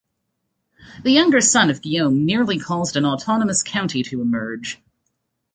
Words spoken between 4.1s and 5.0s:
emerge.